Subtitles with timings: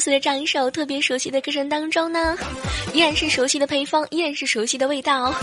[0.00, 2.36] 随着这样一首特别熟悉的歌声当中呢，
[2.94, 5.34] 依然是熟悉的配方，依然是熟悉的味道。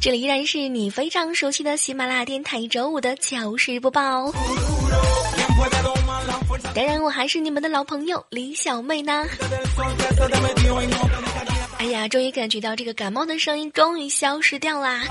[0.00, 4.32] 这里依然是你非常熟悉的喜马拉雅电台周五的糗事播报。
[6.74, 9.26] 当然，我还是你们的老朋友李小妹呢。
[11.78, 15.02] 哎呀，终于感觉到这个感冒的声音终于消失掉啦。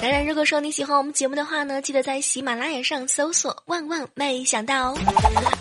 [0.00, 4.94] 当然，如果说你喜欢我们节目的话呢，记得在喜马拉雅上搜索“万万没想到”，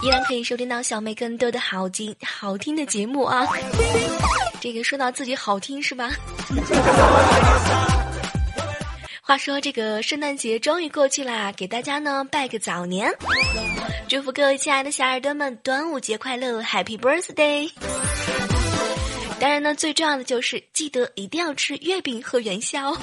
[0.01, 3.45] 依然可以收听到小妹更多的好听好听的节目啊。
[4.61, 6.09] 这个说到自己好听是吧？
[9.21, 13.13] 话说这个圣诞节终于过去啦，给大家呢拜个早年，
[14.07, 17.69] 祝福各位亲爱的小耳朵们端午节快乐，Happy Birthday！
[19.39, 22.93] 当然呢，最重要的就是记得一定要吃月饼和元宵。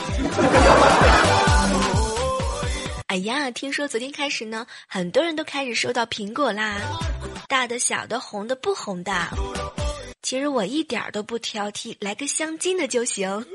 [3.08, 6.76] 哎呀，听说昨天开始呢，很多人都开始收到苹果啦，
[7.48, 9.12] 大的、小的、红的、不红的。
[10.22, 13.46] 其实我一点都不挑剔，来个镶金的就行。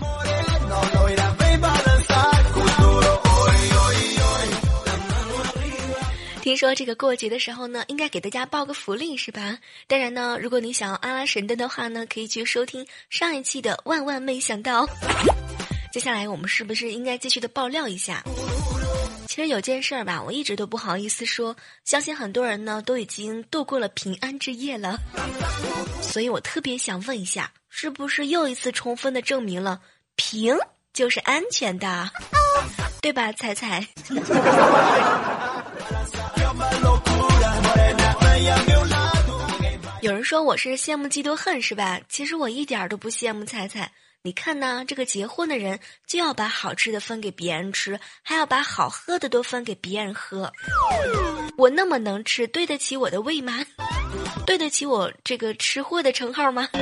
[6.50, 9.56] 听说这个过节的时候呢，应该给大家报个福利是吧？
[9.86, 14.84] 当然呢，如果你想要阿拉神灯的话呢，可以去收听上一期的《万万没想到》。
[15.92, 18.24] 接下来我们是不是应该继续的爆料一下？
[19.28, 24.98] 其实有件事儿吧，我一直都不好意思说，相信很多人呢都已经度过了平安之夜了，
[26.02, 29.80] 所以我特别想问一下，是不是又一次充分的证明了
[30.16, 30.58] 平
[30.92, 32.10] 就是安全的，
[33.00, 33.30] 对吧？
[33.34, 33.86] 彩彩。
[40.30, 42.00] 说我是羡慕嫉妒恨是吧？
[42.08, 43.90] 其实我一点都不羡慕彩彩。
[44.22, 50.52] 你看呢，这个结婚的人就要把好吃的分给别人吃，还要把好喝的都分给别人喝。
[51.56, 53.58] 我那么能吃，对得起我的胃吗？
[54.46, 56.68] 对得起我这个吃货的称号吗？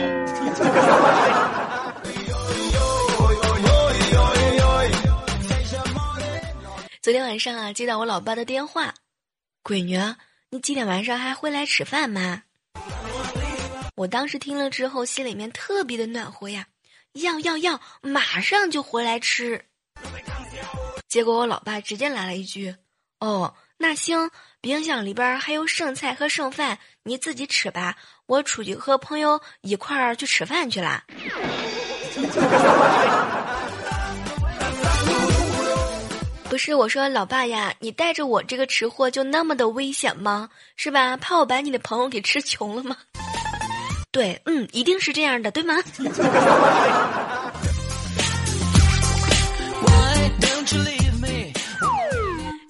[7.00, 8.92] 昨天晚上啊，接到我老爸的电话，
[9.64, 9.98] 闺女，
[10.50, 12.42] 你今天晚上还回来吃饭吗？
[13.98, 16.68] 我当时听了之后，心里面特别的暖和呀，
[17.14, 19.64] 要要要，马上就回来吃。
[21.08, 22.76] 结果我老爸直接来了一句
[23.18, 27.96] ：“哦，那行，冰箱里边还有剩菜和剩饭，你自己吃吧。
[28.26, 31.02] 我出去和朋友一块儿去吃饭去了。
[36.48, 40.50] ”不是我说，老爸呀，你带着我这个吃货就那么的危险吗？
[40.76, 41.16] 是吧？
[41.16, 42.96] 怕我把你的朋友给吃穷了吗？
[44.10, 45.74] 对，嗯，一定是这样的，对吗？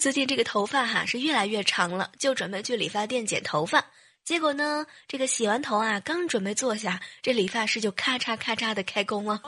[0.00, 3.84] 最近这个头发哈是越来越长了，就准备去理发店剪头发。
[4.25, 9.41] 结果呢，这个洗完头啊，刚准备坐下，这理发师就咔嚓咔嚓的开工了。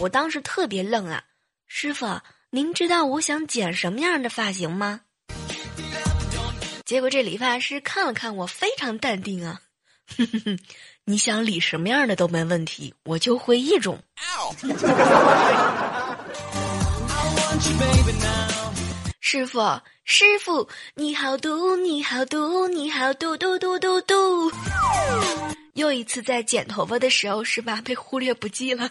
[0.00, 1.22] 我当时特别愣啊，
[1.66, 2.20] 师傅。
[2.52, 5.02] 您知道我想剪什么样的发型吗？
[6.84, 9.60] 结果这理发师看了看我，非常淡定啊，
[10.16, 10.58] 哼哼哼
[11.10, 13.98] 你想理什么样的都没问题，我就会一种。
[19.18, 19.58] 师傅，
[20.04, 24.52] 师傅，你好毒，你好毒，你好毒嘟嘟嘟嘟。
[25.74, 27.82] 又一次在剪头发的时候，是吧？
[27.84, 28.88] 被忽略不计了。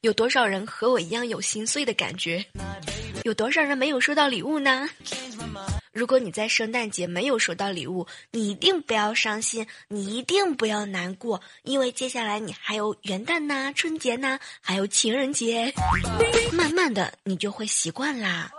[0.00, 2.44] 有多少人和我一样有心碎的感觉？
[3.22, 4.88] 有多少人没有收到礼物呢？
[5.96, 15.72] 如果你在圣诞节没有收到礼物，你一定不要伤心，你一定不要难过，因为接下来你还有元旦呐、春节呐，还有情人节，
[16.52, 18.52] 慢慢的你就会习惯啦。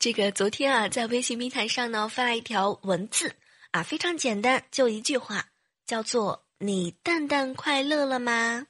[0.00, 3.32] 这个昨天啊，在微信平台上呢发了一条文字
[3.70, 5.44] 啊，非常简单，就一句话：
[5.86, 8.64] 叫做“你蛋蛋快乐了吗？”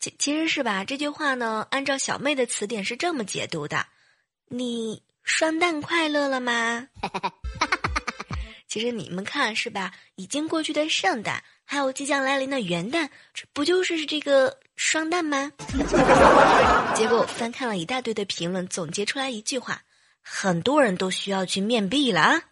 [0.00, 0.82] 其其实是吧？
[0.82, 3.84] 这句话呢，按照小妹的词典是这么解读的
[4.48, 6.88] ：“你双蛋快乐了吗？”
[8.66, 9.92] 其实你们看是吧？
[10.14, 15.52] 已经过去的圣诞，还有即将来临的元旦，这不就是这个双蛋吗？
[16.96, 19.82] 结果翻看了一大堆的评论，总结出来一句话：
[20.22, 22.42] 很多人都需要去面壁了啊！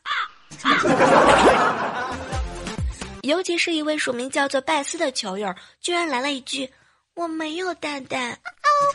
[3.27, 6.71] 尤其是一位署名叫做拜斯的球友，居然来了一句
[7.15, 8.39] ：“我没有蛋蛋。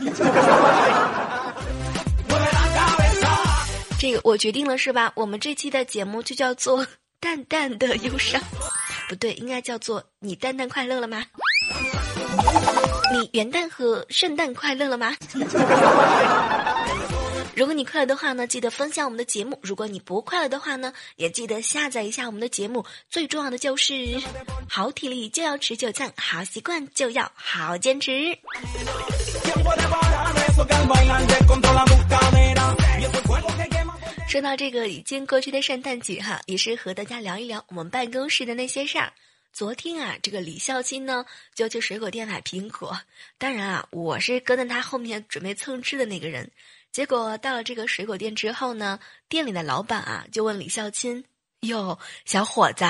[3.98, 5.12] 这个我决定了是吧？
[5.14, 6.84] 我们这期的节目就叫做。
[7.22, 8.42] 蛋蛋的忧伤，
[9.08, 11.24] 不对，应该叫做你蛋蛋快乐了吗？
[13.12, 15.14] 你元旦和圣诞快乐了吗？
[17.62, 22.84] 如果你快乐的话呢，记得分享我们的节目；如果你不快乐的话呢，也记得下载一下我们的节目。
[23.08, 24.20] 最重要的就是
[24.68, 28.36] 好体力就要持久战，好习惯就要好坚持。
[34.26, 39.12] 说到这个已经过去的圣诞节哈，也是和大家聊一聊我们办公室的那些事儿。
[39.52, 41.24] 昨天啊，这个李孝钦呢
[41.54, 42.98] 就去水果店买苹果，
[43.38, 46.50] 当然啊，我是跟在他后面准备蹭吃的那个人。
[46.92, 51.24] 结果到了这个水果店之后呢，店里的老板啊就问李孝钦
[51.66, 52.84] ：“哟，小伙子，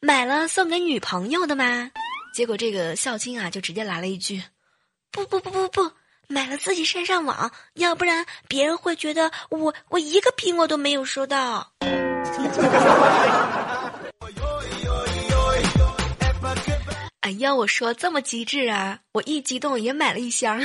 [0.00, 1.90] 买了送给女朋友的吗？”
[2.32, 4.40] 结果这个孝钦啊就直接来了一句
[5.10, 5.90] ：“不不不不不。”
[6.30, 11.72] 买了自己晒上网，要不然别人会觉得我我一个苹果都没有收到。
[17.20, 19.00] 哎呀，我说这么机智啊！
[19.12, 20.64] 我一激动也买了一箱。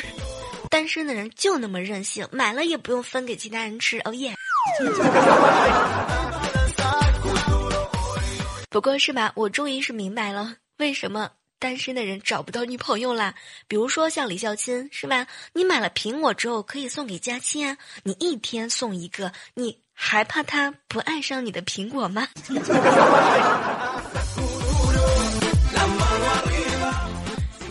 [0.74, 4.00] 单身的人就那么任性，买了也不用分给其他人吃。
[4.06, 4.34] 哦耶！
[8.72, 9.32] 不过，是吧？
[9.36, 11.30] 我终于是明白了为什么。
[11.60, 13.36] 单身的人找不到女朋友啦，
[13.68, 15.28] 比如说像李孝钦是吧？
[15.54, 22.28] 你买了苹果之后可以送给佳期啊，你一天送一个，你还怕他不爱上你的苹果吗？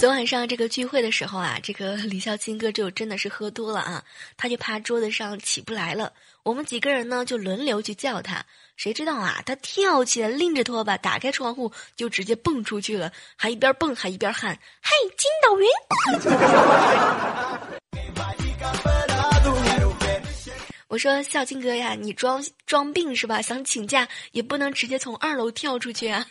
[0.02, 4.02] 昨晚上这个聚会的时候啊，这个 李孝钦哥就真的是喝多了啊，
[4.37, 6.12] 他就趴桌子上起不来了。
[6.43, 8.44] 我们几个人呢就轮流去叫他，
[8.76, 15.69] 谁知道啊，他跳起来拎着拖把打开窗户就直接蹦出去了，还一边蹦还一边喊：“嘿，金斗云！”
[20.90, 23.40] 我说孝钦哥呀，你装装病是吧？
[23.40, 26.26] 想请假也不能直接从二楼跳出去啊。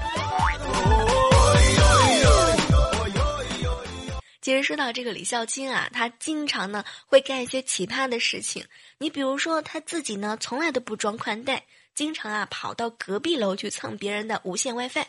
[4.41, 8.65] 其实说到这个李孝钦啊，他经常呢会干一些奇葩的事情。
[8.97, 15.05] 你比如说他自己呢，从来都不装宽带，经常啊跑到隔壁楼去蹭别人的无线 WiFi。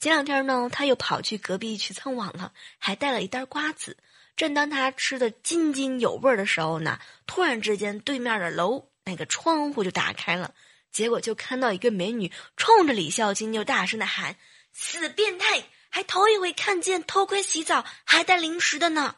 [0.00, 3.96] 前两天呢，他又跑去隔壁去蹭网了，还带了一袋瓜子。
[4.34, 10.54] 正当他吃的津津有味的时候呢，突然之间对面的楼那个窗户就打开了，
[10.90, 14.36] 结果就看到一个美女冲着李孝钦就大声的喊
[14.72, 15.62] ：“死变态！”
[15.94, 19.14] 还头一回看见偷窥洗澡还带零食的呢。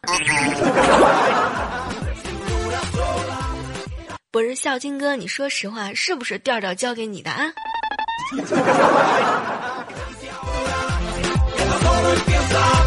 [4.33, 7.53] 不是孝金哥，你说实话，是不是调调教给你的啊？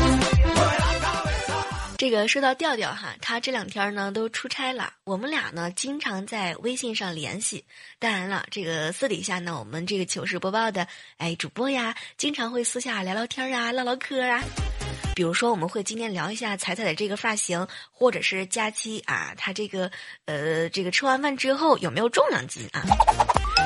[1.97, 7.65] 这个说到调调哈，他这两天呢都出差了，我们俩呢经常在微信上联系。
[7.97, 10.87] 当然了，这个私底下呢，我们这个糗事播报的
[11.17, 14.43] 哎主播呀，经常会私下聊聊天啊，唠唠嗑啊。
[15.15, 19.89] 比如说，我们会今天聊一下彩彩的这个发型，或者是佳期啊，他这个
[20.25, 22.83] 呃这个吃完饭之后有没有重量级啊？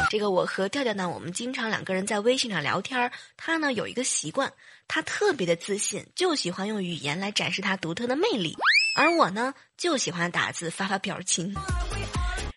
[0.10, 4.52] 这个我和调调呢，我们经常两个人在微信上聊天儿他呢有一个习惯，
[4.94, 8.58] 他特别的自信，就喜欢用语言来展示他独特的魅力。
[8.98, 11.56] 而我呢，就喜欢打字发发表情。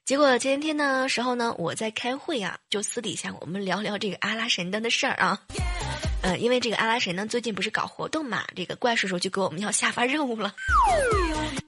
[0.04, 5.42] 结果前天的时候呢，我在开会啊，就私底下我们聊聊这个阿拉神灯的事儿啊。
[6.22, 10.52] 呃，因为这个阿拉神呢，最近不是搞活动嘛，这个怪叔叔就给我们要下发任务了。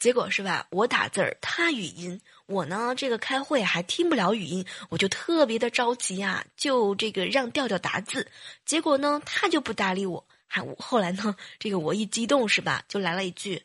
[0.00, 2.20] 结果是吧，我打字儿，他语音。
[2.46, 8.28] 我呢，这个开会还听不了语音，我就特别的着急啊，就这个让调调打字，
[8.64, 13.62] 结果呢，他就不搭理我，还我后来呢，这个我一激动是吧，就来了一句：“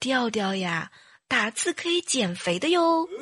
[0.00, 0.90] 调调呀，
[1.28, 3.08] 打字可以减肥的哟。”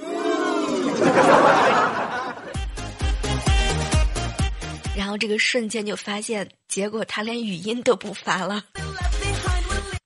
[4.96, 8.64] 然后这个瞬间就发现，结果他连语音都不发了。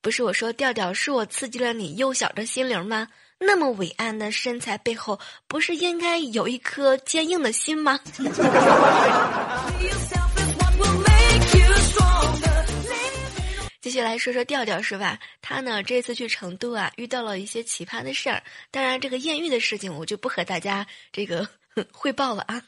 [0.01, 3.09] 不是我说，调调是我刺激了你幼小的心灵吗？
[3.39, 5.19] 那么伟岸的身材背后，
[5.49, 7.99] 不是应该有一颗坚硬的心吗？
[13.83, 15.19] 继续来说说调调是吧？
[15.41, 18.41] 他呢这次去成都啊，遇到了一些奇葩的事儿。
[18.71, 21.49] 当然，这个艳遇的事情我就不和大家这个
[21.91, 22.63] 汇报了啊。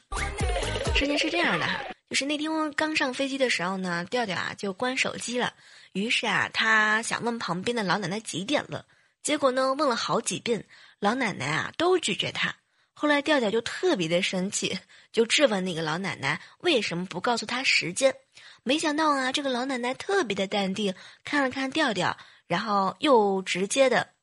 [0.93, 1.65] 事情是这样的，
[2.09, 5.53] 就是那天刚上飞机的时候呢，调调啊就关手机了。
[5.93, 8.85] 于是啊，他想问旁边的老奶奶几点了，
[9.23, 10.65] 结果呢问了好几遍，
[10.99, 12.53] 老奶奶啊都拒绝他。
[12.97, 14.79] 后来调调就特别的生气，
[15.11, 18.15] 就质问那个老奶奶为什么不告诉他时间。
[18.63, 24.13] 没想到啊，这个老奶奶特别的淡定，看了看调调，然后又直接的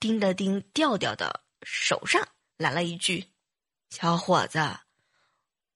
[0.00, 2.26] 盯了盯调调的手上，
[2.58, 3.26] 来了一句
[3.88, 4.58] ：“小伙子。”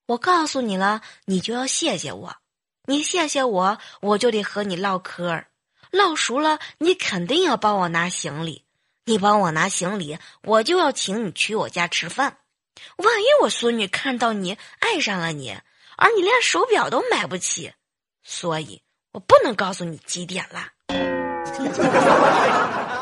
[0.06, 2.36] 我告诉你了，你就要谢谢我。
[2.86, 5.46] 你谢谢我，我就得和你唠嗑儿，
[5.92, 8.64] 唠熟了，你肯定要帮我拿行李。
[9.10, 12.36] 你帮我拿行李，我就要请你去我家吃饭。
[12.96, 15.58] 万一我孙女看到你爱上了你，
[15.96, 17.72] 而你连手表都买不起，
[18.22, 20.68] 所以我不能告诉你几点了。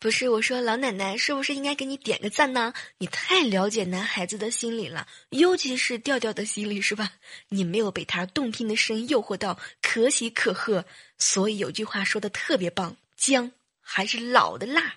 [0.00, 2.72] 不是我说，老奶奶是不是应该给你点个赞呢？
[2.96, 7.12] 你太了解男孩子的心理了，尤其是调调的心理，是吧？
[7.50, 10.86] 你没有被他动听的声音诱惑到，可喜可贺。
[11.18, 13.52] 所以有句话说的特别棒：姜
[13.82, 14.94] 还是老的辣。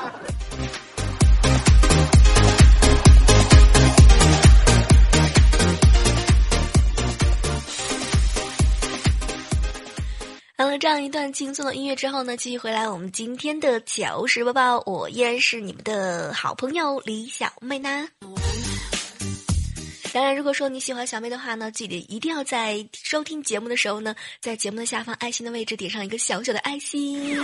[10.62, 14.78] 好了，这样一段轻松的音乐之后呢，继续回来我们今天的糗事播报。
[14.86, 18.06] 我依然是你们的好朋友李小妹呢。
[20.12, 27.36] 当然，如果说你喜欢小妹的话呢，记得一定要在收听节目的时候呢，在节目的下方爱心的位置点上一个小小的爱心。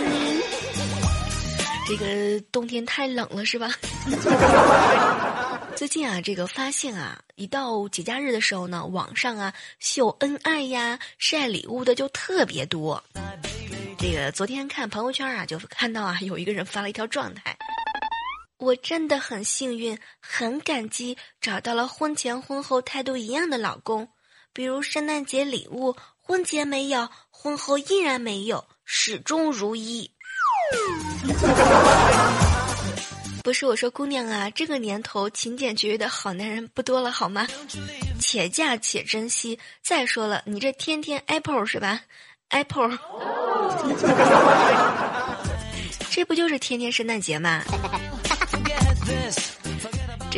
[1.85, 3.69] 这个冬天太冷了，是吧？
[5.79, 13.01] 最近啊，这个发现啊，一到节假日的时候呢，网上啊秀恩爱呀、晒礼物的就特别多。
[13.97, 17.57] 这个昨天看朋友圈啊，就看到啊，有一个人发了一条状态：
[18.57, 24.09] 我真的很幸运，很感激找到了婚前婚后态度一样的老公，
[24.51, 30.11] 比如圣诞节礼物，婚前没有，婚后依然没有，始终如一。
[33.49, 37.47] 不是我说，姑娘啊，这个年头勤俭节约的好男人不多了，好吗？
[38.19, 39.57] 且嫁且珍惜。
[39.81, 41.99] 再说了，你这天天 Apple 是吧
[42.49, 42.91] ？Apple，
[46.11, 47.63] 这不就是天天圣诞节吗？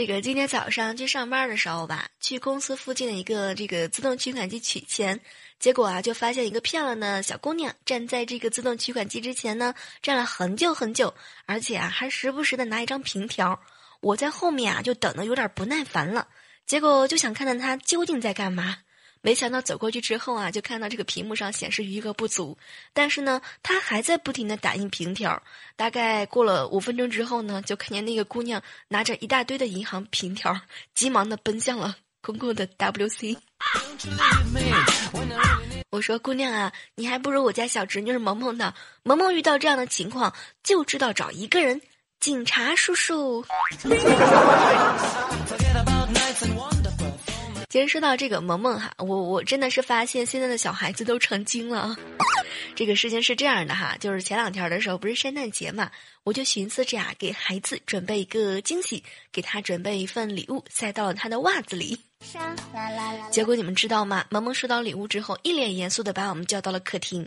[0.02, 5.20] 这个今天早上去上班的时候吧，去公司附近的一个这个自动取款机取钱。
[5.60, 11.14] 结果啊，就发现一个漂亮的小姑娘站在这个自动取款机之前呢，站了很久很久，
[11.46, 13.62] 而且啊，还时不时的拿一张凭条。
[14.00, 16.28] 我在后面啊，就等的有点不耐烦了。
[16.66, 18.78] 结果就想看看她究竟在干嘛。
[19.22, 22.58] 没想到走过去之后啊，就看到这个屏幕上显示余额不足，
[22.92, 25.42] 但是呢，他还在不停的打印凭条。
[25.76, 30.60] 大概过了五分钟之后呢，就看见那个姑娘拿着一大堆的银行凭条，
[30.96, 33.38] 急忙的奔向了公共的 WC。
[35.92, 38.74] 我说姑娘啊，你还不如我家小侄女萌萌呢。
[39.04, 41.82] 萌萌遇到这样的情况，就知道找一个人，
[42.20, 43.46] 警察叔叔。
[47.72, 51.96] 其实说到这个萌萌哈，我我真的是发现现在的小孩子都成精了。
[52.76, 55.90] 这个事情是这样的哈，就是前两天的时候不是圣诞节嘛，
[56.26, 59.02] 我就寻思着呀，给孩子准备一个惊喜，
[59.32, 61.98] 给他准备一份礼物，塞到了他的袜子里。
[63.32, 64.26] 结果你们知道吗？
[64.30, 67.26] 萌萌收到礼物之后，一脸严肃的把我们叫到了客厅。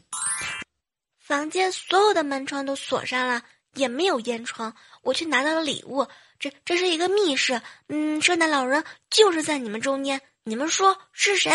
[1.19, 3.41] 房间所有的门窗都锁上了，
[3.77, 4.75] 也没有烟窗。
[5.01, 6.07] 我去拿到了礼物，
[6.39, 7.63] 这这是一个密室。
[7.89, 10.21] 嗯，圣诞老人就是在你们中间。
[10.47, 11.51] 你们说是谁？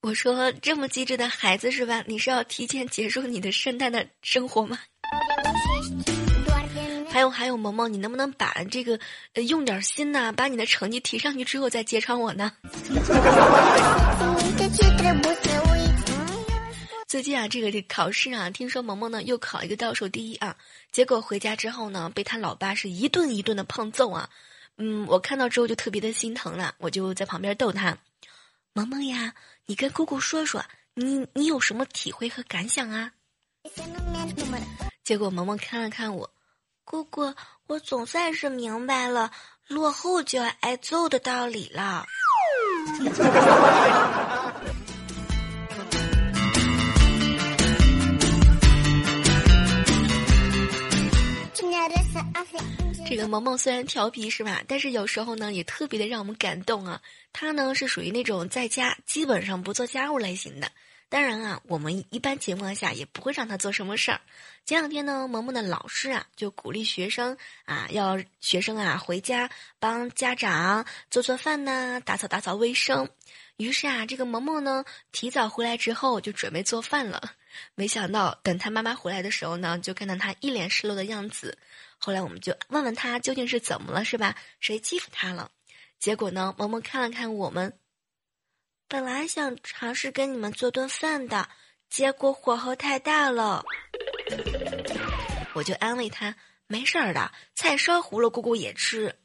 [0.00, 2.02] 我说这么机智的孩子是吧？
[2.06, 4.78] 你是要提前结束你的圣诞的生活吗？
[7.10, 8.98] 还有还有，萌萌，你能不能把这个
[9.46, 10.32] 用点心呐？
[10.32, 12.50] 把你的成绩提上去之后再揭穿我呢？
[17.14, 20.56] 最近啊，这个这考试啊，听说萌萌呢又考一个倒数第一啊，
[20.90, 24.28] 结果回家之后呢，被他老爸是一顿一顿的胖揍啊。
[24.78, 27.96] 嗯，我看到之后就特别的心疼了，我就在旁边逗他
[28.74, 29.32] ：“萌萌呀，
[29.66, 33.12] 你跟姑姑说说，你你有什么体会和感想啊？”
[35.04, 36.28] 结果萌萌看了看我，
[36.84, 37.32] 姑姑，
[37.68, 39.30] 我总算是明白了
[39.68, 42.04] 落后就要挨揍的道理了。
[53.06, 57.00] 这个萌萌虽然调皮是吧，但是有时候呢也特别的让我们感动啊。
[57.32, 60.70] 她呢是属于那种在家基本上不做家务类型的。
[61.10, 64.20] 当然啊，我们一般情况下也不会让她做什么事儿。
[64.64, 67.36] 前两天呢，萌萌的老师啊就鼓励学生
[67.66, 73.08] 啊，要学生啊回家帮家长做做饭呐，打扫打扫卫生。
[73.58, 77.32] 于是啊，这个萌萌呢提早回来之后就准备做饭了。
[77.76, 81.56] 没想到等他妈妈回来的时候呢，就看到他一脸失落的样子。
[82.04, 84.36] 后来我们就问问他究竟是怎么了，是吧？
[84.60, 85.50] 谁欺负他了？
[85.98, 87.78] 结果呢，萌萌看了看我们，
[88.88, 91.48] 本来想尝试跟你们做顿饭的，
[91.88, 93.64] 结果火候太大了。
[95.54, 99.16] 我就安慰他，没事儿的，菜烧糊了，姑姑也吃。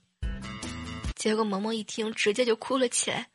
[1.18, 3.28] 结果萌萌一听，直接就哭了起来，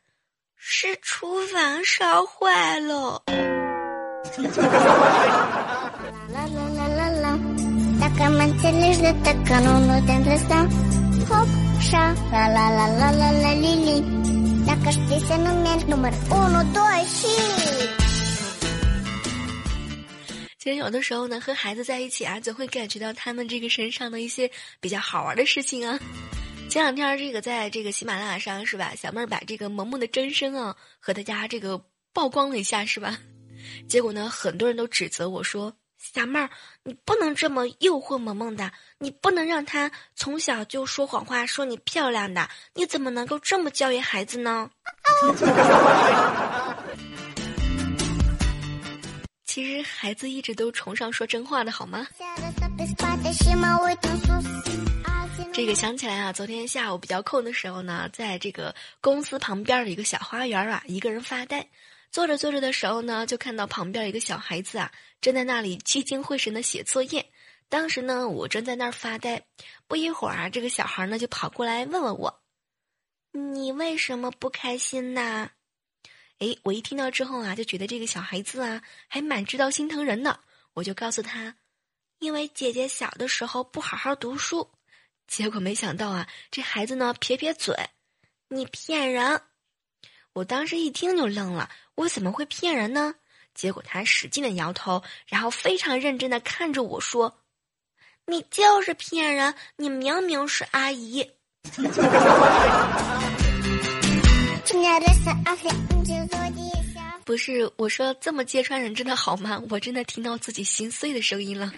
[0.55, 3.21] 是厨房烧坏了。
[6.33, 6.94] 啦啦啦啦
[20.57, 25.99] 其实有的时候呢，和孩子在一起啊，总会感觉到他们这个身上的一些比较好玩的事情啊。
[26.69, 33.17] 前两天这个在这个喜马拉雅上是吧，小妹儿把这个萌萌的真身啊和大家这个曝光了一下是吧？
[33.89, 35.75] 结果呢，很多人都指责我说。
[36.13, 36.49] 小妹儿，
[36.83, 44.69] 你不能这么诱惑萌萌的，你不能让他从小就说谎话，说你漂亮的，你怎么能够这么教育孩子呢？
[49.45, 52.05] 其实孩子一直都崇尚说真话的好吗？
[55.53, 61.67] 这个想起来啊，昨天下午比较空的时候呢，在这个公司旁边的一个小花园啊，一个人发呆。
[62.11, 64.89] 坐着坐着的时候呢，就看到旁边一个小孩子啊，
[65.25, 67.31] 正在那里聚精会神的写作业。
[67.67, 69.47] 当时呢，我正在那儿发呆。
[69.87, 72.43] 不一会儿啊，这个小孩呢就跑过来问问我
[73.33, 75.49] ：“你为什么不开心呢？”
[76.37, 80.41] 哎，我一听到之后啊，就觉得这个小孩子啊还蛮知道心疼人的。
[80.73, 81.57] 我就告诉他
[82.21, 84.69] ：“因为姐姐小的时候不好好读书。”
[85.25, 87.75] 结果没想到啊，这孩子呢撇撇嘴
[88.49, 89.41] ：“你骗人！”
[90.33, 93.15] 我当时一听就愣了，我怎么会骗人呢？
[93.55, 97.33] 结果他使劲的摇头，然后非常认真的看着我说
[98.27, 101.27] ：“你就是骗人，你明明是阿姨。
[107.25, 109.59] ”不是，我说这么揭穿人真的好吗？
[109.69, 111.71] 我真的听到自己心碎的声音了，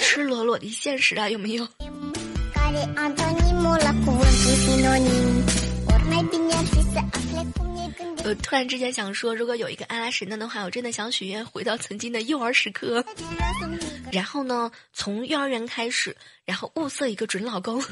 [0.00, 1.68] 赤裸裸的现实啊，有没有？
[8.26, 13.04] 我突然之间想说，如果有一个阿拉神灯的话，我真的想许愿回到曾经的幼儿时刻，
[14.10, 17.82] 然后呢，从幼儿园开始，然后物色一个准老公。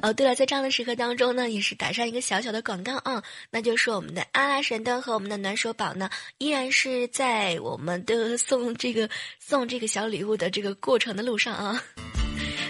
[0.00, 11.82] 哦，对了，在这样的时刻当中呢，也是打上一个小小的广告啊，那就是我们的阿拉神灯和我们的暖手宝呢，依然是在我们的送这个送这个小礼物的这个过程的路上啊。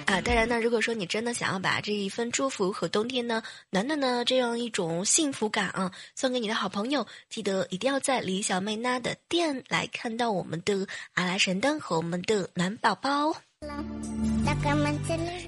[0.06, 13.34] 啊，当然呢，如果说你真的想要把这一份祝福和冬天呢暖暖的这样一种幸福感啊，送给你的好朋友，记得一定要在李小妹娜的店来看到我们的阿拉神灯和我们的暖宝宝。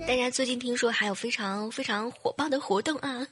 [0.07, 3.27] 大家最近听说还有非常非常火爆的活动啊！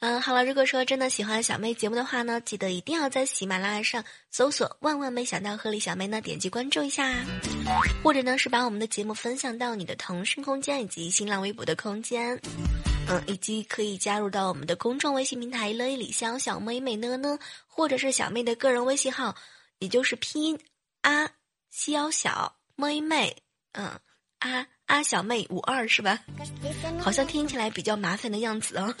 [0.00, 7.12] 嗯，好了，如果说真的喜欢小妹节目的话呢，记得一定要在喜马拉雅上搜索“万万没想到”和李小妹呢点击关注一下，
[8.04, 12.40] 或者呢是把我们的节目分享到你的腾讯空间以及新浪微博的空间，
[13.08, 19.34] 嗯，以及可以加入到我们的公众微信平台“乐意李香小妹妹呢呢”，或者是小妹的个人微信号，
[19.80, 20.58] 也就是拼音
[21.00, 21.30] 啊
[21.70, 23.36] 小小妹妹。
[23.72, 23.98] 嗯，
[24.40, 26.20] 阿阿小妹五二是吧？
[26.98, 28.94] 好像听起来比较麻烦的样子啊。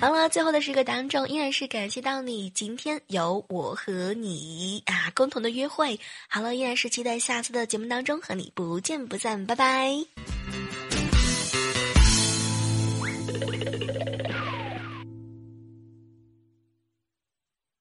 [0.00, 5.98] 好了，最后的时刻当中，依然是感谢到你今天有我和你啊共同的约会。
[6.28, 9.92] 好了，依然是期待下次的节目当中和你不见不散，拜拜。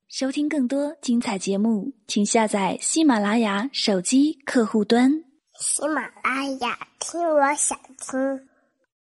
[0.10, 5.27] 收听更多精彩节目，请下载喜马拉雅手机客户端。
[5.60, 8.47] 喜马拉雅，听我想听。